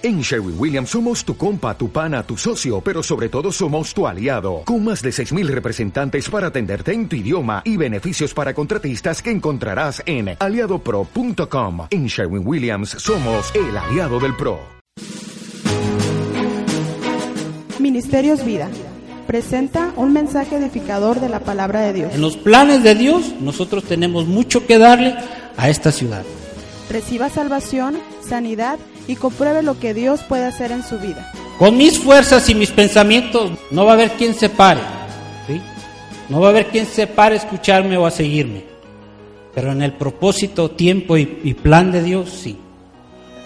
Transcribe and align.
En 0.00 0.20
Sherwin 0.20 0.54
Williams 0.56 0.90
somos 0.90 1.24
tu 1.24 1.36
compa, 1.36 1.76
tu 1.76 1.90
pana, 1.90 2.22
tu 2.22 2.36
socio, 2.36 2.80
pero 2.80 3.02
sobre 3.02 3.28
todo 3.28 3.50
somos 3.50 3.92
tu 3.92 4.06
aliado, 4.06 4.62
con 4.64 4.84
más 4.84 5.02
de 5.02 5.10
6.000 5.10 5.48
representantes 5.48 6.30
para 6.30 6.46
atenderte 6.46 6.92
en 6.92 7.08
tu 7.08 7.16
idioma 7.16 7.62
y 7.64 7.76
beneficios 7.76 8.32
para 8.32 8.54
contratistas 8.54 9.20
que 9.20 9.32
encontrarás 9.32 10.00
en 10.06 10.36
aliadopro.com. 10.38 11.88
En 11.90 12.06
Sherwin 12.06 12.46
Williams 12.46 12.90
somos 12.90 13.52
el 13.56 13.76
aliado 13.76 14.20
del 14.20 14.36
PRO. 14.36 14.60
Ministerios 17.80 18.44
Vida 18.44 18.70
presenta 19.26 19.92
un 19.96 20.12
mensaje 20.12 20.58
edificador 20.58 21.18
de 21.18 21.28
la 21.28 21.40
palabra 21.40 21.80
de 21.80 21.92
Dios. 21.92 22.14
En 22.14 22.20
los 22.20 22.36
planes 22.36 22.84
de 22.84 22.94
Dios 22.94 23.34
nosotros 23.40 23.82
tenemos 23.82 24.28
mucho 24.28 24.64
que 24.64 24.78
darle 24.78 25.16
a 25.56 25.68
esta 25.68 25.90
ciudad. 25.90 26.22
Reciba 26.88 27.28
salvación, 27.30 27.98
sanidad 28.26 28.78
y 28.96 28.97
compruebe 29.16 29.62
lo 29.62 29.78
que 29.78 29.94
Dios 29.94 30.22
puede 30.22 30.44
hacer 30.44 30.72
en 30.72 30.82
su 30.82 30.98
vida. 30.98 31.32
Con 31.58 31.76
mis 31.76 31.98
fuerzas 31.98 32.48
y 32.48 32.54
mis 32.54 32.70
pensamientos 32.70 33.52
no 33.70 33.84
va 33.84 33.92
a 33.92 33.94
haber 33.94 34.12
quien 34.12 34.34
se 34.34 34.48
pare. 34.48 34.80
¿sí? 35.46 35.60
No 36.28 36.40
va 36.40 36.48
a 36.48 36.50
haber 36.50 36.66
quien 36.66 36.86
se 36.86 37.06
pare 37.06 37.34
a 37.34 37.38
escucharme 37.38 37.96
o 37.96 38.06
a 38.06 38.10
seguirme. 38.10 38.64
Pero 39.54 39.72
en 39.72 39.82
el 39.82 39.94
propósito, 39.94 40.70
tiempo 40.70 41.16
y, 41.16 41.40
y 41.42 41.54
plan 41.54 41.90
de 41.90 42.02
Dios, 42.02 42.30
sí. 42.30 42.58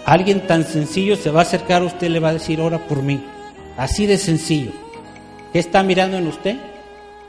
Alguien 0.05 0.45
tan 0.45 0.65
sencillo 0.65 1.15
se 1.15 1.31
va 1.31 1.39
a 1.39 1.43
acercar 1.43 1.81
a 1.81 1.85
usted 1.85 2.07
y 2.07 2.09
le 2.09 2.19
va 2.19 2.29
a 2.29 2.33
decir, 2.33 2.59
ora 2.59 2.77
por 2.87 3.01
mí. 3.01 3.23
Así 3.77 4.05
de 4.05 4.17
sencillo. 4.17 4.71
¿Qué 5.53 5.59
está 5.59 5.81
mirando 5.81 6.17
en 6.17 6.27
usted? 6.27 6.57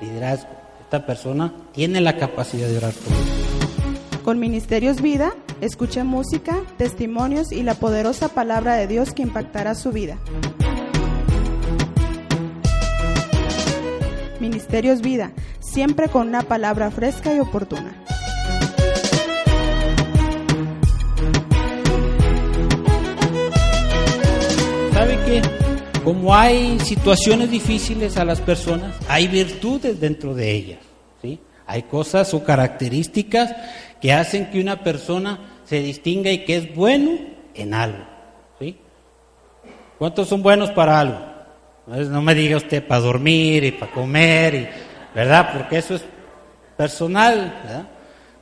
Liderazgo. 0.00 0.48
Esta 0.80 1.06
persona 1.06 1.52
tiene 1.72 2.00
la 2.00 2.16
capacidad 2.16 2.68
de 2.68 2.76
orar 2.78 2.92
por 2.92 3.10
mí. 3.10 3.24
Con 4.24 4.38
Ministerios 4.38 5.00
Vida, 5.00 5.34
escuche 5.64 6.04
música, 6.04 6.60
testimonios 6.76 7.50
y 7.50 7.62
la 7.62 7.74
poderosa 7.74 8.28
palabra 8.28 8.76
de 8.76 8.86
Dios 8.86 9.14
que 9.14 9.22
impactará 9.22 9.74
su 9.74 9.92
vida. 9.92 10.18
Ministerios 14.40 15.00
Vida, 15.00 15.32
siempre 15.60 16.08
con 16.08 16.28
una 16.28 16.42
palabra 16.42 16.90
fresca 16.90 17.34
y 17.34 17.40
oportuna. 17.40 17.94
¿Sabe 24.92 25.18
qué? 25.24 25.42
Como 26.04 26.34
hay 26.34 26.78
situaciones 26.80 27.50
difíciles 27.50 28.18
a 28.18 28.26
las 28.26 28.42
personas, 28.42 28.94
hay 29.08 29.28
virtudes 29.28 29.98
dentro 29.98 30.34
de 30.34 30.52
ellas. 30.52 30.80
¿sí? 31.22 31.40
Hay 31.66 31.84
cosas 31.84 32.34
o 32.34 32.44
características 32.44 33.54
que 34.02 34.12
hacen 34.12 34.50
que 34.50 34.60
una 34.60 34.84
persona 34.84 35.53
se 35.64 35.80
distinga 35.80 36.30
y 36.30 36.44
que 36.44 36.56
es 36.56 36.74
bueno 36.74 37.18
en 37.54 37.74
algo. 37.74 38.04
¿sí? 38.58 38.76
¿Cuántos 39.98 40.28
son 40.28 40.42
buenos 40.42 40.70
para 40.70 41.00
algo? 41.00 41.20
No 41.86 42.22
me 42.22 42.34
diga 42.34 42.56
usted 42.56 42.86
para 42.86 43.00
dormir 43.00 43.64
y 43.64 43.72
para 43.72 43.92
comer, 43.92 44.54
y, 44.54 44.68
¿verdad? 45.14 45.50
Porque 45.52 45.78
eso 45.78 45.94
es 45.94 46.04
personal. 46.76 47.60
¿verdad? 47.64 47.88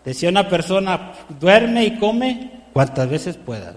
Decía 0.04 0.28
una 0.28 0.48
persona, 0.48 1.12
duerme 1.40 1.84
y 1.84 1.98
come 1.98 2.50
cuantas 2.72 3.08
veces 3.08 3.36
pueda. 3.36 3.74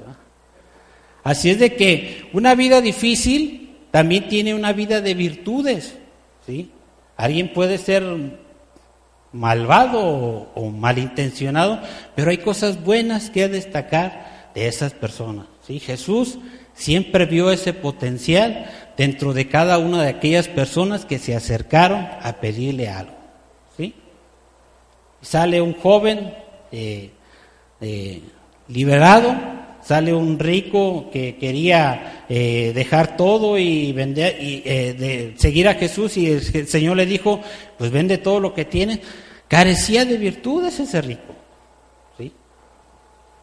Así 1.24 1.50
es 1.50 1.60
de 1.60 1.76
que 1.76 2.30
una 2.34 2.54
vida 2.54 2.82
difícil 2.82 3.78
también 3.92 4.28
tiene 4.28 4.54
una 4.54 4.74
vida 4.74 5.02
de 5.02 5.14
virtudes. 5.14 5.98
¿sí? 6.46 6.70
Alguien 7.18 7.52
puede 7.54 7.78
ser 7.78 8.04
malvado 9.36 10.00
o, 10.56 10.72
malintencionado, 10.72 11.82
pero 12.16 12.32
hay 12.32 12.38
cosas 12.38 12.84
buenas 12.84 13.30
que 13.30 13.50
destacar 13.50 14.52
de 14.56 14.68
esas 14.68 14.94
personas. 14.94 15.46
¿sí? 15.68 15.80
Jesús 15.80 16.40
siempre 16.74 17.26
vio 17.26 17.52
ese 17.52 17.74
potencial 17.74 18.72
dentro 18.98 19.34
de 19.34 19.48
cada 19.48 19.78
una 19.78 20.04
de 20.04 20.10
aquellas 20.10 20.48
personas 20.48 21.06
que 21.06 21.20
se 21.20 21.36
acercaron 21.36 22.08
a 22.22 22.38
pedirle 22.40 22.88
algo. 22.88 23.16
¿sí? 23.76 23.94
Sale 25.22 25.62
un 25.62 25.74
joven 25.74 26.34
eh, 26.72 27.12
eh, 27.82 28.22
liberado, 28.70 29.36
sale 29.84 30.14
un 30.14 30.40
rico 30.40 31.10
que 31.12 31.36
quería 31.36 32.24
eh, 32.30 32.72
dejar 32.74 33.18
todo 33.18 33.58
y 33.60 33.92
vender 33.92 34.42
y 34.42 34.62
de 34.62 35.34
seguir 35.38 35.68
a 35.68 35.76
Jesús 35.76 36.16
y 36.16 36.28
el, 36.28 36.42
el 36.54 36.68
Señor 36.68 36.96
le 36.96 37.06
dijo, 37.06 37.42
pues 37.78 37.92
vende 37.92 38.18
todo 38.18 38.40
lo 38.40 38.54
que 38.54 38.64
tienes 38.64 39.02
carecía 39.48 40.06
de 40.06 40.18
virtudes 40.18 40.80
ese 40.80 41.02
rico. 41.02 41.36
¿sí? 42.18 42.32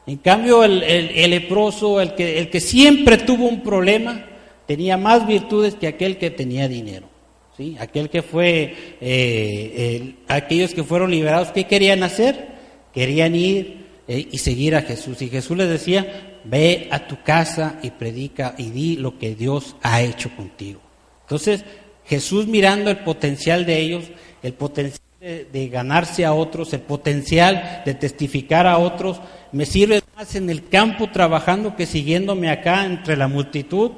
En 0.07 0.17
cambio, 0.19 0.65
el, 0.65 0.83
el, 0.83 1.11
el, 1.11 1.31
leproso, 1.31 2.01
el 2.01 2.15
que, 2.15 2.39
el 2.39 2.51
que 2.51 2.61
siempre 2.61 3.19
tuvo 3.19 3.47
un 3.49 3.63
problema, 3.63 4.27
tenía 4.67 4.97
más 4.97 5.27
virtudes 5.27 5.75
que 5.75 5.87
aquel 5.87 6.19
que 6.19 6.31
tenía 6.31 6.69
dinero. 6.69 7.09
¿sí? 7.57 7.77
Aquel 7.79 8.11
que 8.11 8.23
fue, 8.23 8.97
eh, 9.01 9.97
el, 9.97 10.17
aquellos 10.29 10.75
que 10.75 10.85
fueron 10.85 11.11
liberados, 11.11 11.49
¿qué 11.53 11.65
querían 11.65 12.03
hacer? 12.03 12.53
Querían 12.93 13.35
ir 13.35 13.83
eh, 14.09 14.29
y 14.31 14.39
seguir 14.39 14.75
a 14.77 14.83
Jesús. 14.83 15.23
Y 15.23 15.29
Jesús 15.29 15.57
les 15.57 15.69
decía, 15.69 16.41
ve 16.45 16.89
a 16.91 17.07
tu 17.07 17.23
casa 17.23 17.79
y 17.83 17.91
predica 17.91 18.55
y 18.59 18.71
di 18.71 18.97
lo 18.97 19.19
que 19.19 19.35
Dios 19.35 19.77
ha 19.83 20.03
hecho 20.03 20.35
contigo. 20.35 20.81
Entonces, 21.23 21.65
Jesús 22.05 22.47
mirando 22.47 22.91
el 22.91 22.99
potencial 22.99 23.65
de 23.65 23.79
ellos, 23.79 24.05
el 24.43 24.55
potencial 24.55 25.01
de, 25.23 25.69
ganarse 25.69 26.25
a 26.25 26.33
otros, 26.33 26.73
el 26.73 26.81
potencial 26.81 27.83
de 27.87 27.95
testificar 27.95 28.67
a 28.67 28.79
otros, 28.79 29.21
me 29.53 29.67
sirve 29.67 30.03
más 30.17 30.35
en 30.35 30.51
el 30.51 30.69
campo 30.69 31.11
trabajando 31.13 31.77
que 31.77 31.87
siguiéndome 31.87 32.51
acá 32.51 32.85
entre 32.85 33.17
la 33.17 33.29
multitud. 33.29 33.93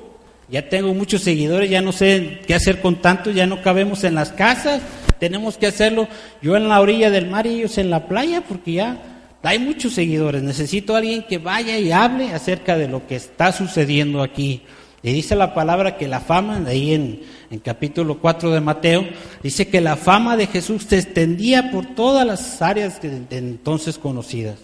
Ya 0.51 0.69
tengo 0.69 0.93
muchos 0.93 1.23
seguidores, 1.23 1.71
ya 1.71 1.81
no 1.81 1.93
sé 1.93 2.41
qué 2.47 2.55
hacer 2.55 2.83
con 2.83 3.01
tantos, 3.01 3.35
ya 3.35 3.47
no 3.47 3.63
cabemos 3.63 4.05
en 4.05 4.15
las 4.15 4.33
casas, 4.33 4.83
tenemos 5.19 5.57
que 5.57 5.67
hacerlo 5.67 6.07
yo 6.43 6.57
en 6.57 6.69
la 6.69 6.83
orilla 6.83 7.11
del 7.11 7.31
mar 7.31 7.47
y 7.47 7.55
ellos 7.55 7.79
en 7.79 7.89
la 7.89 8.07
playa, 8.07 8.43
porque 8.47 8.75
ya 8.75 8.99
hay 9.43 9.59
muchos 9.59 9.95
seguidores. 9.95 10.43
Necesito 10.43 10.95
a 10.95 10.99
alguien 10.99 11.23
que 11.23 11.39
vaya 11.39 11.79
y 11.79 11.91
hable 11.91 12.35
acerca 12.35 12.77
de 12.77 12.89
lo 12.89 13.07
que 13.07 13.17
está 13.17 13.51
sucediendo 13.51 14.23
aquí. 14.23 14.61
Y 15.05 15.13
dice 15.13 15.37
la 15.37 15.53
palabra 15.53 15.99
que 15.99 16.09
la 16.09 16.21
fama, 16.21 16.61
de 16.61 16.71
ahí 16.71 16.95
en, 16.95 17.21
en, 17.51 17.59
capítulo 17.59 18.21
4 18.21 18.51
de 18.53 18.63
Mateo, 18.63 19.07
dice 19.43 19.69
que 19.69 19.83
la 19.83 19.97
fama 19.97 20.35
de 20.39 20.47
Jesús 20.47 20.87
se 20.89 20.97
extendía 20.97 21.71
por 21.71 21.95
todas 21.95 22.27
las 22.27 22.63
áreas 22.63 23.03
de, 23.03 23.23
entonces 23.31 23.99
conocidas. 23.99 24.57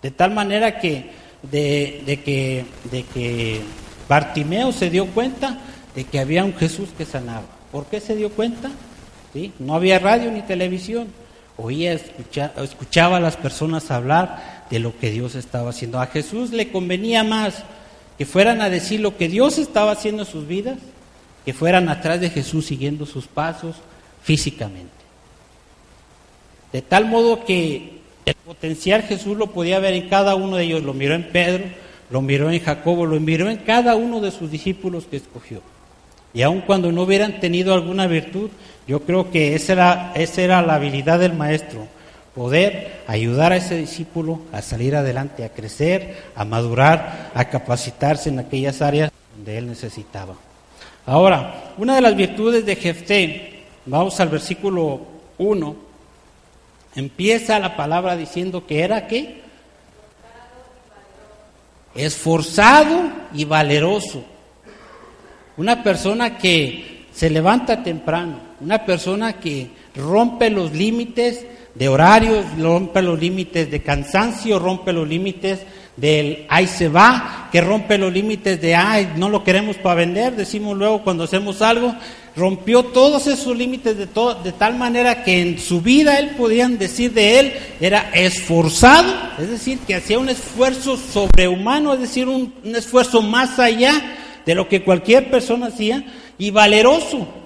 De 0.00 0.12
tal 0.12 0.30
manera 0.30 0.78
que 0.78 1.10
de, 1.42 2.04
de, 2.06 2.20
que, 2.20 2.66
de 2.88 3.02
que 3.02 3.62
Bartimeo 4.08 4.70
se 4.70 4.90
dio 4.90 5.06
cuenta 5.06 5.58
de 5.96 6.04
que 6.04 6.20
había 6.20 6.44
un 6.44 6.54
Jesús 6.54 6.90
que 6.96 7.04
sanaba. 7.04 7.46
¿Por 7.72 7.86
qué 7.86 7.98
se 7.98 8.14
dio 8.14 8.30
cuenta? 8.30 8.70
¿Sí? 9.32 9.52
No 9.58 9.74
había 9.74 9.98
radio 9.98 10.30
ni 10.30 10.42
televisión. 10.42 11.08
Oía, 11.56 11.94
escucha, 11.94 12.52
escuchaba 12.62 13.16
a 13.16 13.20
las 13.20 13.36
personas 13.36 13.90
hablar 13.90 14.66
de 14.70 14.78
lo 14.78 14.96
que 14.96 15.10
Dios 15.10 15.34
estaba 15.34 15.70
haciendo. 15.70 16.00
A 16.00 16.06
Jesús 16.06 16.52
le 16.52 16.70
convenía 16.70 17.24
más 17.24 17.64
que 18.20 18.26
fueran 18.26 18.60
a 18.60 18.68
decir 18.68 19.00
lo 19.00 19.16
que 19.16 19.30
Dios 19.30 19.56
estaba 19.56 19.92
haciendo 19.92 20.24
en 20.24 20.28
sus 20.28 20.46
vidas, 20.46 20.76
que 21.46 21.54
fueran 21.54 21.88
atrás 21.88 22.20
de 22.20 22.28
Jesús 22.28 22.66
siguiendo 22.66 23.06
sus 23.06 23.26
pasos 23.26 23.76
físicamente. 24.22 24.92
De 26.70 26.82
tal 26.82 27.06
modo 27.06 27.46
que 27.46 28.00
el 28.26 28.34
potencial 28.44 29.04
Jesús 29.04 29.38
lo 29.38 29.46
podía 29.46 29.78
ver 29.78 29.94
en 29.94 30.10
cada 30.10 30.34
uno 30.34 30.56
de 30.56 30.64
ellos, 30.64 30.82
lo 30.82 30.92
miró 30.92 31.14
en 31.14 31.30
Pedro, 31.30 31.64
lo 32.10 32.20
miró 32.20 32.50
en 32.50 32.60
Jacobo, 32.60 33.06
lo 33.06 33.18
miró 33.18 33.48
en 33.48 33.56
cada 33.56 33.96
uno 33.96 34.20
de 34.20 34.32
sus 34.32 34.50
discípulos 34.50 35.06
que 35.10 35.16
escogió. 35.16 35.62
Y 36.34 36.42
aun 36.42 36.60
cuando 36.60 36.92
no 36.92 37.04
hubieran 37.04 37.40
tenido 37.40 37.72
alguna 37.72 38.06
virtud, 38.06 38.50
yo 38.86 39.00
creo 39.00 39.30
que 39.30 39.54
esa 39.54 39.72
era, 39.72 40.12
esa 40.14 40.42
era 40.42 40.60
la 40.60 40.74
habilidad 40.74 41.20
del 41.20 41.32
maestro, 41.32 41.88
poder 42.34 43.02
ayudar 43.06 43.52
a 43.52 43.56
ese 43.56 43.76
discípulo 43.76 44.40
a 44.52 44.62
salir 44.62 44.94
adelante, 44.94 45.44
a 45.44 45.52
crecer, 45.52 46.24
a 46.34 46.44
madurar, 46.44 47.30
a 47.34 47.46
capacitarse 47.46 48.28
en 48.28 48.38
aquellas 48.38 48.82
áreas 48.82 49.10
donde 49.36 49.58
él 49.58 49.66
necesitaba. 49.66 50.34
Ahora, 51.06 51.72
una 51.78 51.96
de 51.96 52.00
las 52.02 52.14
virtudes 52.14 52.64
de 52.64 52.76
Jefté, 52.76 53.64
vamos 53.86 54.20
al 54.20 54.28
versículo 54.28 55.00
1, 55.38 55.76
empieza 56.94 57.58
la 57.58 57.76
palabra 57.76 58.16
diciendo 58.16 58.66
que 58.66 58.82
era 58.82 59.06
qué? 59.06 59.40
Esforzado 61.94 63.10
y 63.34 63.44
valeroso. 63.44 64.22
Una 65.56 65.82
persona 65.82 66.38
que 66.38 67.06
se 67.12 67.28
levanta 67.28 67.82
temprano, 67.82 68.38
una 68.60 68.84
persona 68.84 69.34
que 69.34 69.70
rompe 69.96 70.48
los 70.48 70.72
límites 70.72 71.44
de 71.74 71.88
horarios, 71.88 72.44
rompe 72.58 73.02
los 73.02 73.18
límites 73.18 73.70
de 73.70 73.82
cansancio, 73.82 74.58
rompe 74.58 74.92
los 74.92 75.08
límites 75.08 75.60
del 75.96 76.46
ahí 76.48 76.66
se 76.66 76.88
va, 76.88 77.48
que 77.52 77.60
rompe 77.60 77.98
los 77.98 78.12
límites 78.12 78.60
de 78.60 78.74
ay, 78.74 79.12
no 79.16 79.28
lo 79.28 79.44
queremos 79.44 79.76
para 79.76 79.96
vender, 79.96 80.34
decimos 80.34 80.76
luego 80.76 81.02
cuando 81.02 81.24
hacemos 81.24 81.60
algo, 81.60 81.94
rompió 82.36 82.84
todos 82.84 83.26
esos 83.26 83.56
límites 83.56 83.98
de, 83.98 84.06
todo, 84.06 84.34
de 84.42 84.52
tal 84.52 84.76
manera 84.76 85.22
que 85.22 85.42
en 85.42 85.58
su 85.58 85.80
vida 85.80 86.18
él 86.18 86.30
podían 86.30 86.78
decir 86.78 87.12
de 87.12 87.40
él 87.40 87.52
era 87.80 88.10
esforzado, 88.14 89.12
es 89.38 89.50
decir, 89.50 89.78
que 89.80 89.96
hacía 89.96 90.18
un 90.18 90.30
esfuerzo 90.30 90.96
sobrehumano, 90.96 91.92
es 91.94 92.00
decir, 92.00 92.28
un, 92.28 92.54
un 92.64 92.76
esfuerzo 92.76 93.20
más 93.20 93.58
allá 93.58 94.16
de 94.46 94.54
lo 94.54 94.68
que 94.68 94.82
cualquier 94.82 95.30
persona 95.30 95.66
hacía 95.66 96.04
y 96.38 96.50
valeroso. 96.50 97.39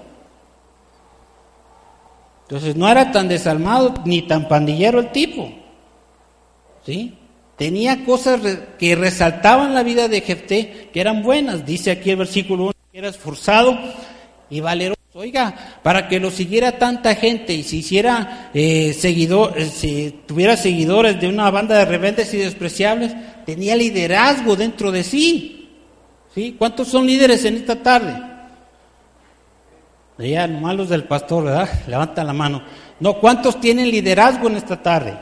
Entonces 2.47 2.75
no 2.75 2.87
era 2.87 3.11
tan 3.11 3.27
desalmado 3.27 3.93
ni 4.05 4.21
tan 4.21 4.47
pandillero 4.47 4.99
el 4.99 5.11
tipo. 5.11 5.51
¿Sí? 6.85 7.13
Tenía 7.57 8.05
cosas 8.05 8.41
que 8.77 8.95
resaltaban 8.95 9.73
la 9.73 9.81
vida 9.81 10.07
de 10.07 10.21
Jefté 10.21 10.89
que 10.93 11.01
eran 11.01 11.23
buenas. 11.23 11.65
Dice 11.65 11.89
aquí 11.89 12.11
el 12.11 12.17
versículo 12.17 12.65
1 12.65 12.73
que 12.91 12.97
era 12.99 13.07
esforzado 13.07 13.77
y 14.49 14.59
valeroso. 14.59 14.95
Oiga, 15.13 15.79
para 15.81 16.09
que 16.09 16.19
lo 16.19 16.29
siguiera 16.29 16.77
tanta 16.77 17.15
gente 17.15 17.53
y 17.53 17.63
se 17.63 17.77
hiciera 17.77 18.51
eh, 18.53 18.93
seguidor, 18.93 19.57
eh, 19.57 19.65
si 19.65 20.13
tuviera 20.25 20.57
seguidores 20.57 21.21
de 21.21 21.29
una 21.29 21.49
banda 21.49 21.77
de 21.77 21.85
rebeldes 21.85 22.33
y 22.33 22.37
despreciables, 22.37 23.15
tenía 23.45 23.77
liderazgo 23.77 24.57
dentro 24.57 24.91
de 24.91 25.03
sí. 25.03 25.69
¿Sí? 26.35 26.55
¿Cuántos 26.59 26.89
son 26.89 27.07
líderes 27.07 27.45
en 27.45 27.55
esta 27.55 27.81
tarde? 27.81 28.34
Ya, 30.17 30.47
nomás 30.47 30.75
los 30.75 30.89
del 30.89 31.03
pastor, 31.03 31.43
¿verdad? 31.43 31.69
Levanta 31.87 32.23
la 32.23 32.33
mano. 32.33 32.63
No, 32.99 33.19
¿cuántos 33.19 33.59
tienen 33.59 33.91
liderazgo 33.91 34.47
en 34.47 34.55
esta 34.55 34.81
tarde? 34.81 35.17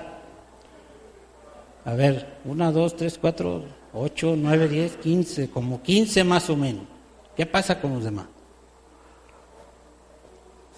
A 1.86 1.94
ver, 1.96 2.38
una, 2.46 2.72
dos, 2.72 2.96
tres, 2.96 3.18
cuatro, 3.20 3.64
ocho, 3.94 4.36
nueve, 4.38 4.68
diez, 4.68 4.96
quince, 4.98 5.50
como 5.50 5.82
quince 5.82 6.24
más 6.24 6.50
o 6.50 6.56
menos. 6.56 6.84
¿Qué 7.36 7.46
pasa 7.46 7.82
con 7.82 7.96
los 7.96 8.04
demás? 8.04 8.28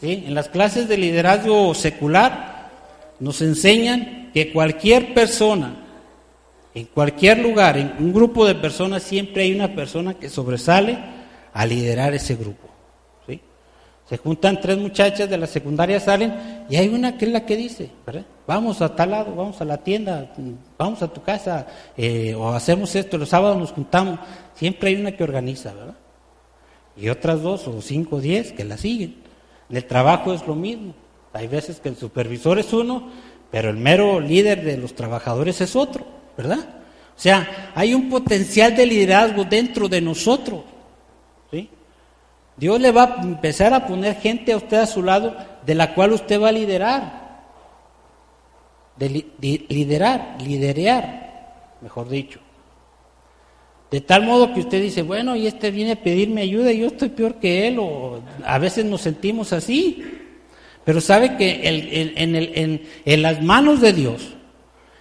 En 0.01 0.33
las 0.33 0.50
clases 0.50 0.88
de 0.88 0.97
liderazgo 0.97 1.73
secular 1.73 2.69
nos 3.19 3.41
enseñan 3.41 4.31
que 4.33 4.51
cualquier 4.51 5.13
persona, 5.13 5.75
en 6.73 6.85
cualquier 6.85 7.39
lugar, 7.39 7.77
en 7.77 7.94
un 8.00 8.13
grupo 8.13 8.45
de 8.45 8.56
personas, 8.56 9.03
siempre 9.03 9.44
hay 9.44 9.53
una 9.53 9.73
persona 9.73 10.13
que 10.13 10.29
sobresale 10.29 10.97
a 11.53 11.65
liderar 11.65 12.13
ese 12.13 12.35
grupo. 12.35 12.75
Se 14.07 14.18
juntan 14.18 14.62
tres 14.62 14.78
muchachas 14.78 15.28
de 15.28 15.38
la 15.38 15.48
secundaria, 15.48 16.00
salen 16.00 16.66
y 16.69 16.75
hay 16.75 16.90
una 16.90 17.18
que 17.18 17.25
es 17.25 17.31
la 17.31 17.46
que 17.46 17.57
dice, 17.57 17.90
vamos 18.46 18.81
a 18.81 18.96
tal 18.96 19.12
lado, 19.12 19.36
vamos 19.36 19.60
a 19.62 19.66
la 19.66 19.78
tienda, 19.78 20.31
vamos 20.78 21.02
a 21.02 21.07
tu 21.07 21.24
casa, 21.24 21.66
eh, 21.98 22.36
o 22.36 22.50
hacemos 22.50 22.96
esto, 22.96 23.18
los 23.18 23.30
sábados 23.30 23.57
nos 23.57 23.72
juntamos. 23.72 24.19
Siempre 24.54 24.90
hay 24.90 24.96
una 24.96 25.13
que 25.13 25.24
organiza, 25.24 25.74
¿verdad? 25.74 25.96
Y 26.96 27.10
otras 27.10 27.42
dos 27.42 27.68
o 27.68 27.81
cinco 27.81 28.18
o 28.18 28.22
diez 28.22 28.52
que 28.52 28.63
la 28.63 28.78
siguen. 28.78 29.16
En 29.69 29.78
el 29.78 29.86
trabajo 29.86 30.34
es 30.34 30.46
lo 30.46 30.54
mismo. 30.54 30.94
Hay 31.34 31.48
veces 31.48 31.80
que 31.80 31.90
el 31.90 31.98
supervisor 31.98 32.60
es 32.60 32.72
uno, 32.74 33.10
pero 33.50 33.72
el 33.72 33.78
mero 33.78 34.19
líder 34.19 34.63
de 34.63 34.78
los 34.78 34.94
trabajadores 34.94 35.60
es 35.62 35.75
otro, 35.75 36.06
¿verdad? 36.38 36.60
O 36.60 37.19
sea, 37.19 37.72
hay 37.74 37.94
un 37.94 38.10
potencial 38.10 38.75
de 38.75 38.86
liderazgo 38.86 39.46
dentro 39.46 39.90
de 39.90 40.00
nosotros. 40.00 40.62
Dios 42.57 42.80
le 42.80 42.92
va 42.92 43.04
a 43.04 43.22
empezar 43.22 43.74
a 43.74 43.86
poner 43.86 44.16
gente 44.16 44.54
a 44.54 44.57
usted 44.57 44.78
a 44.78 44.86
su 44.86 45.04
lado 45.04 45.36
de 45.66 45.75
la 45.75 45.94
cual 45.94 46.13
usted 46.13 46.40
va 46.40 46.50
a 46.50 46.54
liderar. 46.54 47.25
De 48.98 49.10
liderar, 49.68 50.38
liderear, 50.42 51.75
mejor 51.81 52.07
dicho. 52.07 52.40
De 53.92 54.02
tal 54.02 54.25
modo 54.25 54.54
que 54.54 54.62
usted 54.62 54.81
dice, 54.81 55.02
bueno, 55.02 55.36
y 55.36 55.48
este 55.48 55.69
viene 55.69 55.94
a 55.94 56.04
pedirme 56.04 56.42
ayuda 56.42 56.72
y 56.72 56.80
yo 56.80 56.88
estoy 56.88 57.10
peor 57.10 57.36
que 57.36 57.68
él, 57.68 57.78
o 57.80 58.22
a 58.46 58.57
veces 58.57 58.86
nos 58.86 59.02
sentimos 59.02 59.54
así. 59.54 60.04
Pero 60.86 61.02
sabe 61.02 61.36
que 61.36 61.62
en, 62.16 62.81
en 63.06 63.22
las 63.22 63.42
manos 63.42 63.81
de 63.81 63.92
Dios, 63.92 64.36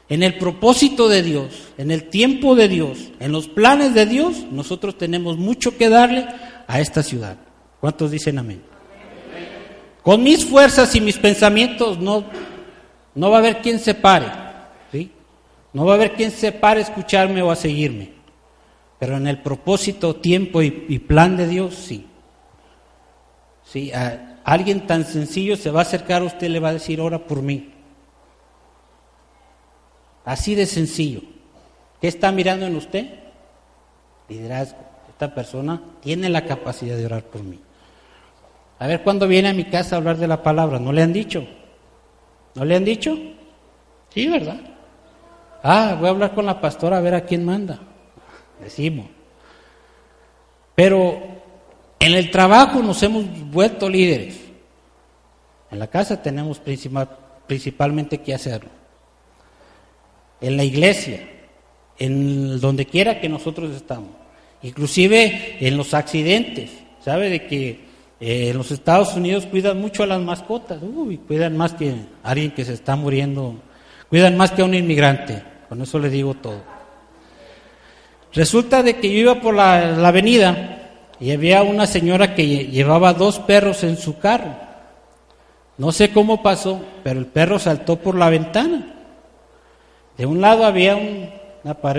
en 0.08 0.22
el 0.22 0.36
propósito 0.38 1.08
de 1.08 1.22
Dios, 1.22 1.72
en 1.78 1.90
el 1.90 2.08
tiempo 2.10 2.54
de 2.54 2.68
Dios, 2.68 3.10
en 3.20 3.32
los 3.32 3.48
planes 3.48 3.94
de 3.94 4.06
Dios, 4.06 4.44
nosotros 4.50 4.98
tenemos 4.98 5.38
mucho 5.38 5.76
que 5.76 5.88
darle 5.88 6.26
a 6.66 6.80
esta 6.80 7.02
ciudad. 7.02 7.36
¿Cuántos 7.80 8.10
dicen 8.10 8.38
amén? 8.38 8.62
Con 10.02 10.22
mis 10.22 10.44
fuerzas 10.44 10.94
y 10.94 11.00
mis 11.00 11.18
pensamientos 11.18 11.98
no, 11.98 12.24
no 13.14 13.30
va 13.30 13.36
a 13.36 13.40
haber 13.40 13.62
quien 13.62 13.78
se 13.78 13.94
pare, 13.94 14.26
¿sí? 14.92 15.10
No 15.72 15.86
va 15.86 15.92
a 15.92 15.94
haber 15.96 16.12
quien 16.12 16.30
se 16.30 16.52
pare 16.52 16.80
a 16.80 16.82
escucharme 16.82 17.40
o 17.42 17.50
a 17.50 17.56
seguirme. 17.56 18.12
Pero 18.98 19.16
en 19.16 19.26
el 19.26 19.40
propósito, 19.40 20.16
tiempo 20.16 20.62
y, 20.62 20.98
plan 20.98 21.36
de 21.36 21.48
Dios, 21.48 21.74
sí. 21.74 22.06
Sí, 23.64 23.92
a 23.92 24.40
alguien 24.44 24.86
tan 24.86 25.04
sencillo 25.04 25.56
se 25.56 25.70
va 25.70 25.80
a 25.80 25.82
acercar 25.82 26.22
a 26.22 26.26
usted 26.26 26.46
y 26.46 26.50
le 26.50 26.60
va 26.60 26.68
a 26.68 26.74
decir, 26.74 27.00
ora 27.00 27.18
por 27.18 27.42
mí. 27.42 27.72
Así 30.24 30.54
de 30.54 30.66
sencillo. 30.66 31.22
¿Qué 32.00 32.08
está 32.08 32.30
mirando 32.30 32.66
en 32.66 32.76
usted? 32.76 33.06
Liderazgo. 34.28 34.93
Esta 35.14 35.34
persona 35.34 35.80
tiene 36.00 36.28
la 36.28 36.44
capacidad 36.44 36.96
de 36.96 37.06
orar 37.06 37.24
por 37.24 37.42
mí. 37.42 37.58
A 38.78 38.86
ver, 38.86 39.02
¿cuándo 39.02 39.26
viene 39.26 39.48
a 39.48 39.54
mi 39.54 39.64
casa 39.64 39.96
a 39.96 39.98
hablar 39.98 40.18
de 40.18 40.28
la 40.28 40.42
palabra? 40.42 40.78
¿No 40.78 40.92
le 40.92 41.02
han 41.02 41.12
dicho? 41.12 41.46
¿No 42.54 42.64
le 42.64 42.76
han 42.76 42.84
dicho? 42.84 43.16
Sí, 44.10 44.28
¿verdad? 44.28 44.60
Ah, 45.62 45.96
voy 45.98 46.08
a 46.08 46.10
hablar 46.10 46.34
con 46.34 46.46
la 46.46 46.60
pastora 46.60 46.98
a 46.98 47.00
ver 47.00 47.14
a 47.14 47.24
quién 47.24 47.44
manda 47.44 47.80
decimos. 48.60 49.06
Pero 50.74 51.20
en 52.00 52.12
el 52.12 52.30
trabajo 52.30 52.82
nos 52.82 53.02
hemos 53.02 53.24
vuelto 53.50 53.88
líderes. 53.88 54.40
En 55.70 55.78
la 55.78 55.86
casa 55.86 56.20
tenemos 56.20 56.60
principalmente 57.46 58.18
que 58.18 58.34
hacerlo. 58.34 58.70
En 60.40 60.56
la 60.56 60.64
iglesia, 60.64 61.28
en 61.98 62.60
donde 62.60 62.86
quiera 62.86 63.20
que 63.20 63.28
nosotros 63.28 63.74
estamos. 63.74 64.10
Inclusive 64.64 65.58
en 65.60 65.76
los 65.76 65.92
accidentes. 65.92 66.70
¿Sabe 67.04 67.28
de 67.28 67.46
que 67.46 67.84
eh, 68.18 68.52
los 68.54 68.70
Estados 68.70 69.14
Unidos 69.14 69.44
cuidan 69.44 69.78
mucho 69.78 70.02
a 70.02 70.06
las 70.06 70.20
mascotas? 70.22 70.78
Uy, 70.82 71.18
cuidan 71.18 71.54
más 71.54 71.74
que 71.74 71.94
alguien 72.22 72.50
que 72.50 72.64
se 72.64 72.72
está 72.72 72.96
muriendo. 72.96 73.56
Cuidan 74.08 74.38
más 74.38 74.52
que 74.52 74.62
a 74.62 74.64
un 74.64 74.72
inmigrante. 74.72 75.42
Con 75.68 75.82
eso 75.82 75.98
le 75.98 76.08
digo 76.08 76.32
todo. 76.32 76.62
Resulta 78.32 78.82
de 78.82 78.96
que 78.96 79.12
yo 79.12 79.18
iba 79.18 79.34
por 79.42 79.54
la, 79.54 80.08
avenida 80.08 80.92
y 81.20 81.30
había 81.30 81.62
una 81.62 81.86
señora 81.86 82.34
que 82.34 82.66
llevaba 82.66 83.12
dos 83.12 83.40
perros 83.40 83.84
en 83.84 83.98
su 83.98 84.18
carro. 84.18 84.56
No 85.76 85.92
sé 85.92 86.10
cómo 86.10 86.42
pasó, 86.42 86.80
pero 87.02 87.20
el 87.20 87.26
perro 87.26 87.58
saltó 87.58 87.96
por 87.96 88.14
la 88.14 88.30
ventana. 88.30 88.94
De 90.16 90.24
un 90.24 90.40
lado 90.40 90.64
había 90.64 90.96
un 90.96 91.28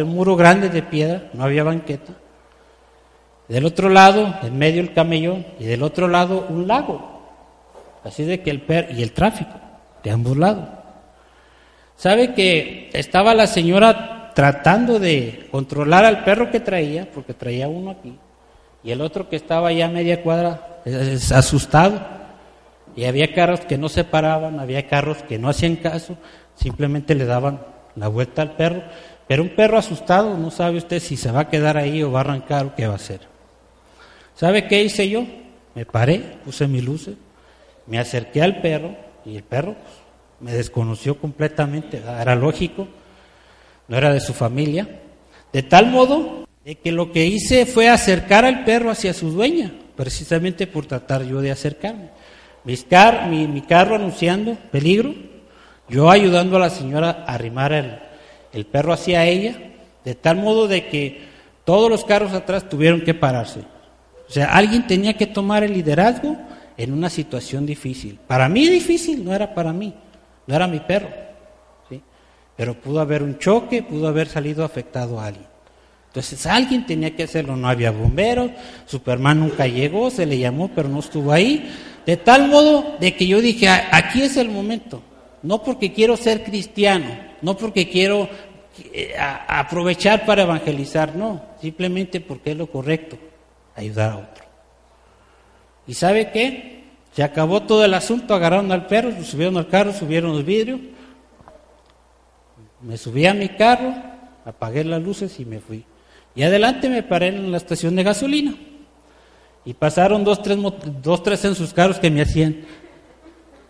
muro 0.07 0.35
grande 0.35 0.69
de 0.69 0.81
piedra, 0.81 1.29
no 1.33 1.43
había 1.43 1.63
banqueta. 1.63 2.13
Del 3.47 3.65
otro 3.65 3.89
lado, 3.89 4.33
en 4.41 4.57
medio 4.57 4.81
el 4.81 4.93
camellón, 4.93 5.45
y 5.59 5.65
del 5.65 5.83
otro 5.83 6.07
lado 6.07 6.45
un 6.49 6.67
lago. 6.67 7.21
Así 8.03 8.23
de 8.23 8.41
que 8.41 8.51
el 8.51 8.61
perro, 8.61 8.93
y 8.93 9.03
el 9.03 9.11
tráfico, 9.11 9.53
de 10.03 10.11
ambos 10.11 10.37
lados. 10.37 10.67
¿Sabe 11.95 12.33
que 12.33 12.89
estaba 12.93 13.33
la 13.33 13.47
señora 13.47 14.31
tratando 14.35 14.99
de 14.99 15.47
controlar 15.49 16.05
al 16.05 16.23
perro 16.23 16.51
que 16.51 16.59
traía, 16.59 17.09
porque 17.11 17.33
traía 17.33 17.67
uno 17.67 17.91
aquí, 17.91 18.17
y 18.83 18.91
el 18.91 19.01
otro 19.01 19.29
que 19.29 19.35
estaba 19.35 19.71
ya 19.71 19.85
a 19.85 19.89
media 19.89 20.21
cuadra, 20.21 20.81
asustado. 21.33 21.99
Y 22.95 23.05
había 23.05 23.33
carros 23.33 23.61
que 23.61 23.77
no 23.77 23.89
se 23.89 24.03
paraban, 24.03 24.59
había 24.59 24.87
carros 24.87 25.23
que 25.23 25.39
no 25.39 25.49
hacían 25.49 25.77
caso, 25.77 26.17
simplemente 26.55 27.15
le 27.15 27.25
daban 27.25 27.61
la 27.95 28.07
vuelta 28.07 28.41
al 28.41 28.51
perro. 28.51 28.83
Pero 29.27 29.41
un 29.41 29.49
perro 29.49 29.77
asustado 29.77 30.37
no 30.37 30.51
sabe 30.51 30.77
usted 30.77 30.99
si 30.99 31.17
se 31.17 31.31
va 31.31 31.41
a 31.41 31.49
quedar 31.49 31.77
ahí 31.77 32.03
o 32.03 32.11
va 32.11 32.19
a 32.19 32.21
arrancar 32.21 32.65
o 32.67 32.75
qué 32.75 32.85
va 32.85 32.93
a 32.93 32.97
hacer. 32.97 33.34
¿Sabe 34.35 34.67
qué 34.67 34.83
hice 34.83 35.09
yo? 35.09 35.25
Me 35.73 35.85
paré, 35.85 36.19
puse 36.43 36.67
mi 36.67 36.81
luces, 36.81 37.15
me 37.87 37.99
acerqué 37.99 38.41
al 38.41 38.61
perro 38.61 38.95
y 39.25 39.37
el 39.37 39.43
perro 39.43 39.73
pues, 39.73 39.93
me 40.39 40.53
desconoció 40.53 41.17
completamente, 41.19 41.97
era 41.97 42.35
lógico 42.35 42.87
no 43.87 43.97
era 43.97 44.13
de 44.13 44.19
su 44.19 44.33
familia, 44.33 44.87
de 45.53 45.63
tal 45.63 45.87
modo 45.87 46.47
de 46.63 46.75
que 46.75 46.91
lo 46.91 47.11
que 47.11 47.25
hice 47.25 47.65
fue 47.65 47.89
acercar 47.89 48.45
al 48.45 48.63
perro 48.63 48.89
hacia 48.89 49.13
su 49.13 49.31
dueña, 49.31 49.71
precisamente 49.95 50.67
por 50.67 50.85
tratar 50.85 51.23
yo 51.23 51.41
de 51.41 51.51
acercarme. 51.51 52.09
mi, 52.63 53.61
carro 53.61 53.95
anunciando 53.95 54.57
peligro, 54.71 55.13
yo 55.87 56.09
ayudando 56.09 56.57
a 56.57 56.61
la 56.61 56.69
señora 56.69 57.25
a 57.27 57.35
arrimar 57.35 57.73
el, 57.73 57.99
el 58.53 58.65
perro 58.65 58.93
hacia 58.93 59.25
ella, 59.25 59.55
de 60.03 60.15
tal 60.15 60.37
modo 60.37 60.67
de 60.67 60.87
que 60.87 61.21
todos 61.63 61.89
los 61.89 62.03
carros 62.05 62.33
atrás 62.33 62.67
tuvieron 62.67 63.01
que 63.01 63.13
pararse. 63.13 63.61
O 64.27 64.31
sea, 64.31 64.55
alguien 64.55 64.87
tenía 64.87 65.13
que 65.13 65.27
tomar 65.27 65.63
el 65.63 65.73
liderazgo 65.73 66.37
en 66.77 66.93
una 66.93 67.09
situación 67.09 67.65
difícil. 67.65 68.19
Para 68.27 68.49
mí 68.49 68.67
difícil, 68.67 69.23
no 69.23 69.33
era 69.33 69.53
para 69.53 69.71
mí, 69.71 69.93
no 70.47 70.55
era 70.55 70.67
mi 70.67 70.79
perro. 70.79 71.09
Pero 72.55 72.73
pudo 72.73 73.01
haber 73.01 73.21
un 73.21 73.37
choque, 73.37 73.83
pudo 73.83 74.07
haber 74.07 74.27
salido 74.27 74.63
afectado 74.63 75.19
a 75.19 75.27
alguien. 75.27 75.47
Entonces 76.07 76.45
alguien 76.45 76.85
tenía 76.85 77.13
que 77.13 77.23
hacerlo, 77.23 77.57
no 77.57 77.67
había 77.67 77.91
bomberos, 77.91 78.51
Superman 78.85 79.41
nunca 79.41 79.67
llegó, 79.67 80.09
se 80.09 80.25
le 80.25 80.39
llamó, 80.39 80.71
pero 80.73 80.87
no 80.87 80.99
estuvo 80.99 81.33
ahí. 81.33 81.69
De 82.05 82.15
tal 82.15 82.47
modo 82.47 82.95
de 83.01 83.13
que 83.15 83.27
yo 83.27 83.41
dije, 83.41 83.67
aquí 83.67 84.21
es 84.21 84.37
el 84.37 84.47
momento, 84.47 85.01
no 85.43 85.61
porque 85.61 85.91
quiero 85.91 86.15
ser 86.15 86.43
cristiano, 86.43 87.07
no 87.41 87.57
porque 87.57 87.89
quiero 87.89 88.29
eh, 88.93 89.13
aprovechar 89.17 90.25
para 90.25 90.43
evangelizar, 90.43 91.15
no, 91.17 91.43
simplemente 91.59 92.21
porque 92.21 92.51
es 92.51 92.57
lo 92.57 92.67
correcto. 92.67 93.17
Ayudar 93.75 94.11
a 94.11 94.17
otro. 94.17 94.45
¿Y 95.87 95.93
sabe 95.93 96.31
qué? 96.31 96.83
Se 97.13 97.23
acabó 97.23 97.63
todo 97.63 97.85
el 97.85 97.93
asunto, 97.93 98.33
agarraron 98.33 98.71
al 98.71 98.87
perro, 98.87 99.11
subieron 99.23 99.57
al 99.57 99.67
carro, 99.67 99.93
subieron 99.93 100.33
los 100.33 100.45
vidrios. 100.45 100.79
Me 102.81 102.97
subí 102.97 103.25
a 103.25 103.33
mi 103.33 103.49
carro, 103.49 103.93
apagué 104.43 104.83
las 104.83 105.01
luces 105.01 105.39
y 105.39 105.45
me 105.45 105.59
fui. 105.59 105.85
Y 106.35 106.43
adelante 106.43 106.89
me 106.89 107.03
paré 107.03 107.27
en 107.27 107.51
la 107.51 107.57
estación 107.57 107.95
de 107.95 108.03
gasolina. 108.03 108.55
Y 109.63 109.73
pasaron 109.73 110.23
dos, 110.23 110.41
tres, 110.41 110.57
dos, 111.01 111.23
tres 111.23 111.45
en 111.45 111.55
sus 111.55 111.73
carros 111.73 111.97
que 111.97 112.11
me 112.11 112.21
hacían, 112.21 112.63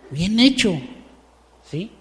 bien 0.10 0.40
hecho, 0.40 0.78
¿sí? 1.64 1.92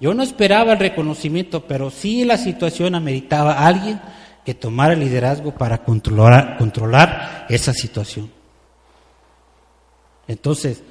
Yo 0.00 0.14
no 0.14 0.22
esperaba 0.22 0.72
el 0.72 0.78
reconocimiento, 0.78 1.66
pero 1.66 1.90
sí 1.90 2.24
la 2.24 2.38
situación 2.38 2.94
ameritaba 2.94 3.54
a 3.54 3.66
alguien 3.66 4.00
que 4.46 4.54
tomara 4.54 4.94
el 4.94 5.00
liderazgo 5.00 5.50
para 5.50 5.82
controlar, 5.82 6.56
controlar 6.56 7.46
esa 7.48 7.74
situación. 7.74 8.30
Entonces, 10.28 10.84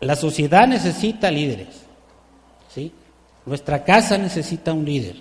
la 0.00 0.16
sociedad 0.16 0.68
necesita 0.68 1.30
líderes, 1.30 1.86
¿sí? 2.68 2.92
Nuestra 3.46 3.84
casa 3.84 4.18
necesita 4.18 4.74
un 4.74 4.84
líder. 4.84 5.16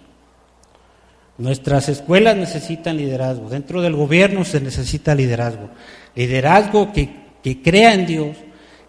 Nuestras 1.38 1.88
escuelas 1.88 2.36
necesitan 2.36 2.98
liderazgo, 2.98 3.50
dentro 3.50 3.82
del 3.82 3.96
gobierno 3.96 4.44
se 4.44 4.60
necesita 4.60 5.16
liderazgo. 5.16 5.70
Liderazgo 6.16 6.92
que, 6.92 7.16
que 7.42 7.62
crea 7.62 7.94
en 7.94 8.06
Dios, 8.06 8.36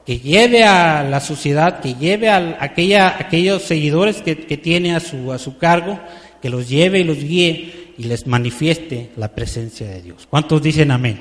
que 0.04 0.18
lleve 0.18 0.64
a 0.64 1.04
la 1.04 1.20
sociedad, 1.20 1.78
que 1.78 1.94
lleve 1.94 2.28
a 2.28 2.56
aquella, 2.58 3.16
aquellos 3.16 3.62
seguidores 3.62 4.20
que, 4.20 4.46
que, 4.46 4.56
tiene 4.56 4.96
a 4.96 5.00
su, 5.00 5.32
a 5.32 5.38
su 5.38 5.58
cargo, 5.58 6.00
que 6.44 6.50
los 6.50 6.68
lleve 6.68 6.98
y 6.98 7.04
los 7.04 7.16
guíe 7.16 7.94
y 7.96 8.02
les 8.02 8.26
manifieste 8.26 9.12
la 9.16 9.28
presencia 9.28 9.88
de 9.88 10.02
Dios. 10.02 10.26
¿Cuántos 10.28 10.60
dicen 10.60 10.90
amén? 10.90 11.18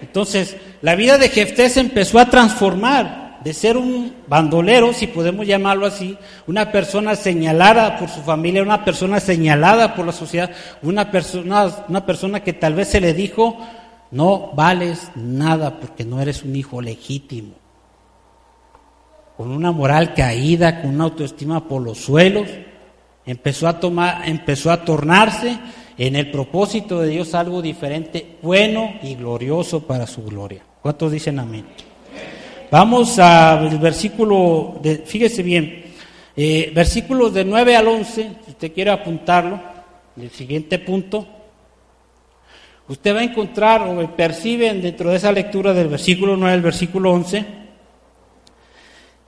Entonces, 0.00 0.56
la 0.80 0.94
vida 0.94 1.18
de 1.18 1.28
Jefté 1.28 1.68
se 1.68 1.80
empezó 1.80 2.18
a 2.18 2.30
transformar 2.30 3.40
de 3.44 3.52
ser 3.52 3.76
un 3.76 4.14
bandolero, 4.26 4.94
si 4.94 5.08
podemos 5.08 5.46
llamarlo 5.46 5.84
así, 5.84 6.16
una 6.46 6.72
persona 6.72 7.16
señalada 7.16 7.98
por 7.98 8.08
su 8.08 8.22
familia, 8.22 8.62
una 8.62 8.82
persona 8.82 9.20
señalada 9.20 9.94
por 9.94 10.06
la 10.06 10.12
sociedad, 10.12 10.50
una 10.80 11.10
persona, 11.10 11.84
una 11.86 12.06
persona 12.06 12.42
que 12.42 12.54
tal 12.54 12.72
vez 12.72 12.88
se 12.88 13.02
le 13.02 13.12
dijo, 13.12 13.58
no 14.10 14.52
vales 14.54 15.10
nada 15.16 15.78
porque 15.78 16.06
no 16.06 16.18
eres 16.22 16.44
un 16.44 16.56
hijo 16.56 16.80
legítimo. 16.80 17.56
Con 19.36 19.50
una 19.50 19.70
moral 19.70 20.14
caída, 20.14 20.80
con 20.80 20.94
una 20.94 21.04
autoestima 21.04 21.68
por 21.68 21.82
los 21.82 21.98
suelos, 21.98 22.48
empezó 23.26 23.68
a 23.68 23.80
tomar, 23.80 24.28
empezó 24.28 24.70
a 24.70 24.84
tornarse 24.84 25.58
en 25.96 26.16
el 26.16 26.30
propósito 26.30 27.00
de 27.00 27.10
Dios 27.10 27.34
algo 27.34 27.62
diferente, 27.62 28.36
bueno 28.42 28.94
y 29.02 29.14
glorioso 29.14 29.86
para 29.86 30.06
su 30.06 30.24
gloria. 30.24 30.62
¿Cuántos 30.82 31.12
dicen 31.12 31.38
amén? 31.38 31.64
Vamos 32.70 33.18
al 33.18 33.78
versículo, 33.78 34.80
fíjese 35.04 35.42
bien, 35.42 35.84
eh, 36.36 36.72
versículos 36.74 37.32
de 37.32 37.44
9 37.44 37.76
al 37.76 37.86
11, 37.86 38.30
si 38.44 38.50
usted 38.50 38.72
quiere 38.72 38.90
apuntarlo, 38.90 39.60
el 40.20 40.30
siguiente 40.30 40.78
punto, 40.80 41.26
usted 42.88 43.14
va 43.14 43.20
a 43.20 43.24
encontrar 43.24 43.82
o 43.82 44.16
percibe 44.16 44.72
dentro 44.74 45.10
de 45.10 45.16
esa 45.16 45.30
lectura 45.30 45.72
del 45.72 45.88
versículo 45.88 46.36
9 46.36 46.54
al 46.54 46.62
versículo 46.62 47.12
11, 47.12 47.44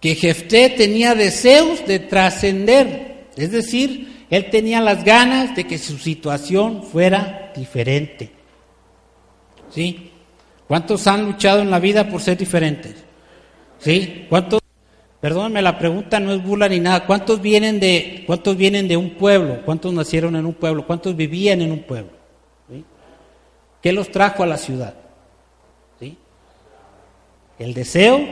que 0.00 0.15
Jefté 0.15 0.71
tenía 0.71 1.15
deseos 1.15 1.87
de 1.87 2.00
trascender, 2.00 3.15
es 3.37 3.50
decir, 3.50 4.26
él 4.31 4.50
tenía 4.50 4.81
las 4.81 5.05
ganas 5.05 5.55
de 5.55 5.64
que 5.64 5.78
su 5.78 5.99
situación 5.99 6.83
fuera 6.83 7.52
diferente. 7.55 8.31
¿Sí? 9.71 10.11
¿Cuántos 10.66 11.07
han 11.07 11.25
luchado 11.26 11.61
en 11.61 11.71
la 11.71 11.78
vida 11.78 12.09
por 12.09 12.23
ser 12.23 12.38
diferentes? 12.38 12.95
¿Sí? 13.78 14.26
¿Cuántos, 14.28 14.61
perdónenme, 15.21 15.61
la 15.61 15.78
pregunta 15.78 16.19
no 16.19 16.33
es 16.33 16.43
burla 16.43 16.69
ni 16.69 16.81
nada, 16.81 17.07
¿cuántos 17.07 17.40
vienen 17.40 17.78
de, 17.78 18.25
cuántos 18.26 18.57
vienen 18.57 18.88
de 18.88 18.97
un 18.97 19.11
pueblo? 19.11 19.62
¿Cuántos 19.64 19.93
nacieron 19.93 20.35
en 20.35 20.47
un 20.47 20.55
pueblo? 20.55 20.87
¿Cuántos 20.87 21.14
vivían 21.14 21.61
en 21.61 21.73
un 21.73 21.83
pueblo? 21.83 22.16
¿Qué 23.83 23.93
los 23.93 24.11
trajo 24.11 24.43
a 24.43 24.47
la 24.47 24.57
ciudad? 24.57 24.95
¿Sí? 26.00 26.16
El 27.59 27.75
deseo 27.75 28.26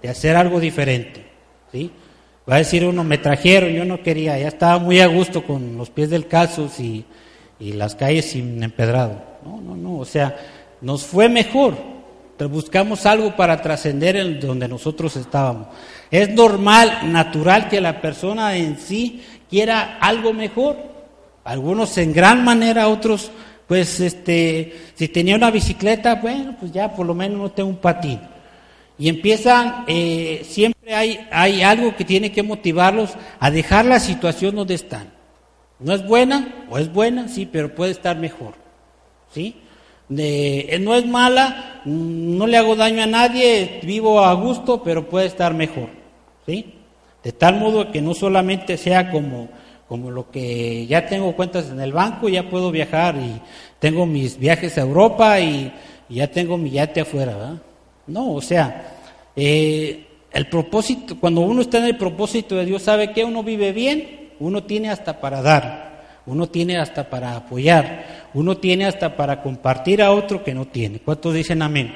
de 0.00 0.08
hacer 0.08 0.36
algo 0.36 0.60
diferente. 0.60 1.26
¿Sí? 1.72 1.90
Va 2.48 2.56
a 2.56 2.58
decir 2.58 2.84
uno, 2.84 3.02
me 3.02 3.18
trajeron, 3.18 3.70
yo 3.70 3.84
no 3.84 4.02
quería, 4.02 4.38
ya 4.38 4.48
estaba 4.48 4.78
muy 4.78 5.00
a 5.00 5.06
gusto 5.06 5.44
con 5.44 5.76
los 5.76 5.90
pies 5.90 6.10
del 6.10 6.28
calzos 6.28 6.78
y, 6.78 7.04
y 7.58 7.72
las 7.72 7.96
calles 7.96 8.26
sin 8.26 8.62
empedrado. 8.62 9.20
No, 9.44 9.60
no, 9.60 9.76
no, 9.76 9.98
o 9.98 10.04
sea, 10.04 10.36
nos 10.80 11.04
fue 11.04 11.28
mejor, 11.28 11.74
buscamos 12.44 13.06
algo 13.06 13.34
para 13.34 13.62
trascender 13.62 14.16
en 14.16 14.38
donde 14.38 14.68
nosotros 14.68 15.16
estábamos. 15.16 15.68
Es 16.10 16.28
normal, 16.30 17.10
natural 17.10 17.68
que 17.68 17.80
la 17.80 18.00
persona 18.00 18.56
en 18.56 18.78
sí 18.78 19.22
quiera 19.48 19.98
algo 20.00 20.32
mejor. 20.34 20.76
Algunos 21.44 21.96
en 21.96 22.12
gran 22.12 22.44
manera, 22.44 22.88
otros, 22.88 23.30
pues, 23.66 24.00
este, 24.00 24.76
si 24.94 25.08
tenía 25.08 25.36
una 25.36 25.50
bicicleta, 25.50 26.16
bueno, 26.16 26.56
pues 26.58 26.72
ya 26.72 26.94
por 26.94 27.06
lo 27.06 27.14
menos 27.14 27.38
no 27.38 27.50
tengo 27.50 27.70
un 27.70 27.76
patín. 27.76 28.20
Y 28.98 29.08
empiezan, 29.08 29.84
eh, 29.86 30.42
siempre 30.48 30.94
hay, 30.94 31.26
hay 31.30 31.62
algo 31.62 31.94
que 31.96 32.04
tiene 32.04 32.32
que 32.32 32.42
motivarlos 32.42 33.10
a 33.38 33.50
dejar 33.50 33.84
la 33.84 34.00
situación 34.00 34.56
donde 34.56 34.74
están. 34.74 35.12
No 35.78 35.92
es 35.92 36.06
buena, 36.06 36.66
o 36.70 36.78
es 36.78 36.92
buena, 36.92 37.28
sí, 37.28 37.46
pero 37.46 37.74
puede 37.74 37.92
estar 37.92 38.16
mejor. 38.16 38.54
¿Sí? 39.32 39.56
de, 40.08 40.78
no 40.80 40.94
es 40.94 41.06
mala, 41.06 41.82
no 41.84 42.46
le 42.46 42.56
hago 42.56 42.76
daño 42.76 43.02
a 43.02 43.06
nadie, 43.06 43.80
vivo 43.82 44.20
a 44.20 44.32
gusto, 44.34 44.82
pero 44.82 45.08
puede 45.08 45.26
estar 45.26 45.54
mejor. 45.54 45.88
¿sí? 46.46 46.74
De 47.22 47.32
tal 47.32 47.58
modo 47.58 47.90
que 47.90 48.00
no 48.00 48.14
solamente 48.14 48.76
sea 48.76 49.10
como, 49.10 49.48
como 49.88 50.10
lo 50.10 50.30
que 50.30 50.86
ya 50.86 51.06
tengo 51.06 51.34
cuentas 51.34 51.70
en 51.70 51.80
el 51.80 51.92
banco, 51.92 52.28
ya 52.28 52.48
puedo 52.48 52.70
viajar 52.70 53.16
y 53.16 53.40
tengo 53.78 54.06
mis 54.06 54.38
viajes 54.38 54.78
a 54.78 54.82
Europa 54.82 55.40
y, 55.40 55.72
ya 56.08 56.30
tengo 56.30 56.56
mi 56.56 56.70
yate 56.70 57.00
afuera. 57.00 57.60
No, 58.06 58.32
o 58.32 58.40
sea, 58.40 58.96
eh, 59.34 60.06
el 60.32 60.48
propósito, 60.48 61.18
cuando 61.18 61.40
uno 61.40 61.62
está 61.62 61.78
en 61.78 61.84
el 61.84 61.96
propósito 61.96 62.56
de 62.56 62.66
Dios, 62.66 62.82
sabe 62.82 63.12
que 63.12 63.24
uno 63.24 63.42
vive 63.42 63.72
bien, 63.72 64.30
uno 64.38 64.64
tiene 64.64 64.90
hasta 64.90 65.20
para 65.20 65.42
dar. 65.42 65.86
Uno 66.26 66.48
tiene 66.48 66.76
hasta 66.76 67.08
para 67.08 67.36
apoyar, 67.36 68.28
uno 68.34 68.56
tiene 68.56 68.84
hasta 68.84 69.16
para 69.16 69.42
compartir 69.42 70.02
a 70.02 70.10
otro 70.10 70.42
que 70.42 70.54
no 70.54 70.66
tiene. 70.66 70.98
¿Cuántos 70.98 71.32
dicen 71.32 71.62
amén? 71.62 71.94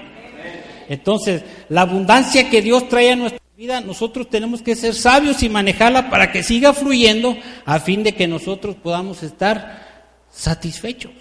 Entonces, 0.88 1.43
la 1.69 1.83
abundancia 1.83 2.49
que 2.49 2.62
Dios 2.62 2.88
trae 2.88 3.11
a 3.11 3.17
nuestra 3.17 3.40
vida, 3.57 3.81
nosotros 3.81 4.31
tenemos 4.31 4.62
que 4.62 4.76
ser 4.76 4.95
sabios 4.95 5.43
y 5.43 5.49
manejarla 5.49 6.11
para 6.11 6.31
que 6.31 6.45
siga 6.45 6.73
fluyendo 6.73 7.37
a 7.64 7.81
fin 7.81 8.05
de 8.05 8.12
que 8.12 8.29
nosotros 8.29 8.76
podamos 8.76 9.25
estar 9.25 10.07
satisfechos. 10.31 11.12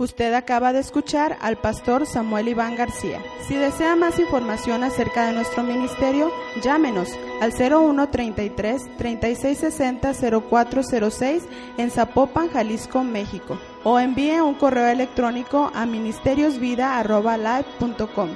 Usted 0.00 0.32
acaba 0.32 0.72
de 0.72 0.80
escuchar 0.80 1.36
al 1.42 1.58
pastor 1.58 2.06
Samuel 2.06 2.48
Iván 2.48 2.74
García. 2.74 3.20
Si 3.46 3.54
desea 3.54 3.96
más 3.96 4.18
información 4.18 4.82
acerca 4.82 5.26
de 5.26 5.34
nuestro 5.34 5.62
ministerio, 5.62 6.32
llámenos 6.62 7.10
al 7.42 7.52
0133 7.52 8.96
3660 8.96 10.14
0406 10.48 11.42
en 11.76 11.90
Zapopan, 11.90 12.48
Jalisco, 12.48 13.04
México, 13.04 13.60
o 13.84 14.00
envíe 14.00 14.40
un 14.40 14.54
correo 14.54 14.88
electrónico 14.88 15.70
a 15.74 15.84
ministeriosvida@live.com. 15.84 18.30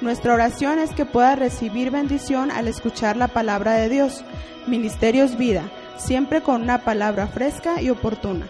Nuestra 0.00 0.32
oración 0.32 0.78
es 0.78 0.92
que 0.92 1.06
pueda 1.06 1.34
recibir 1.34 1.90
bendición 1.90 2.52
al 2.52 2.68
escuchar 2.68 3.16
la 3.16 3.26
palabra 3.26 3.72
de 3.72 3.88
Dios. 3.88 4.24
Ministerios 4.68 5.36
Vida, 5.36 5.72
siempre 5.96 6.40
con 6.40 6.62
una 6.62 6.84
palabra 6.84 7.26
fresca 7.26 7.82
y 7.82 7.90
oportuna 7.90 8.46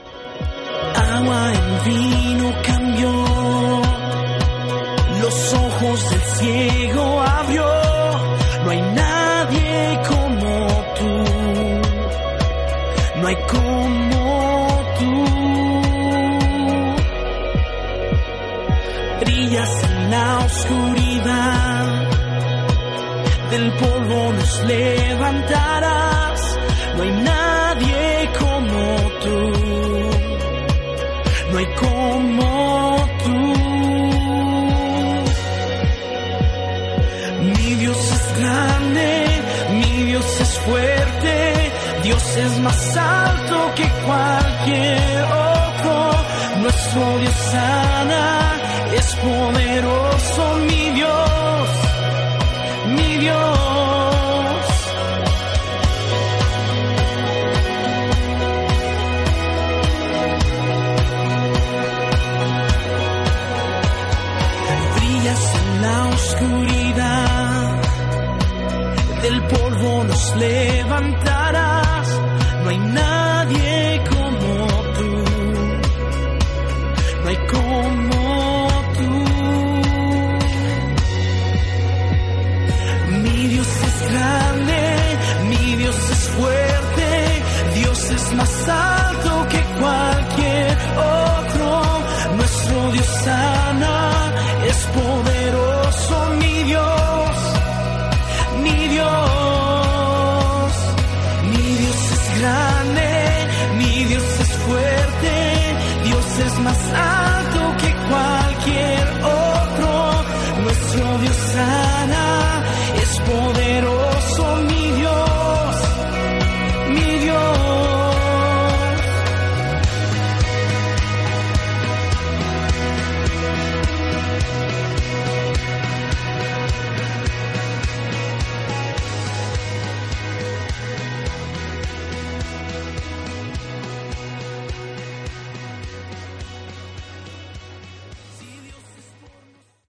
agua 1.11 1.53
en 1.53 1.85
vino 1.85 2.53
cambió, 2.63 3.13
los 5.21 5.55
ojos 5.55 6.11
del 6.11 6.21
ciego 6.21 7.21
abrió, 7.21 7.67
no 8.65 8.71
hay 8.71 8.83
nadie 8.83 10.01
como 10.09 10.51
tú, 10.99 11.13
no 13.21 13.27
hay 13.27 13.37
como 13.55 14.85
tú. 14.99 15.13
Brillas 19.21 19.85
en 19.85 20.11
la 20.11 20.39
oscuridad, 20.39 21.87
del 23.51 23.73
polvo 23.73 24.33
nos 24.33 24.65
levantarás, 24.65 26.41
no 26.97 27.03
hay 27.03 27.11
nadie 27.11 27.40
hay 31.61 31.67
como 31.75 32.97
tú. 33.25 33.39
Mi 37.55 37.75
Dios 37.75 37.99
es 38.17 38.39
grande, 38.39 39.27
mi 39.81 40.03
Dios 40.05 40.41
es 40.41 40.59
fuerte, 40.61 41.73
Dios 42.03 42.37
es 42.37 42.59
más 42.61 42.97
alto 42.97 43.75
que 43.77 43.89
cualquier 44.07 45.23
otro. 45.25 45.97
Nuestro 46.63 47.19
Dios 47.19 47.37
sana, 47.53 48.57
es 48.95 49.17
poderoso 49.17 50.55
mi 50.67 50.91
Dios. 50.91 51.30
Levantarás, 70.41 72.09
no 72.65 72.71
hay 72.71 72.79
nadie 72.79 73.10